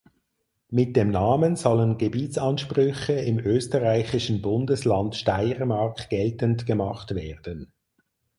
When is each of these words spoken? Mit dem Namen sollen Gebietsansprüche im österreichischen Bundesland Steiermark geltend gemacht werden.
Mit 0.71 0.95
dem 0.95 1.11
Namen 1.11 1.55
sollen 1.55 1.99
Gebietsansprüche 1.99 3.13
im 3.13 3.37
österreichischen 3.37 4.41
Bundesland 4.41 5.15
Steiermark 5.15 6.09
geltend 6.09 6.65
gemacht 6.65 7.13
werden. 7.13 7.71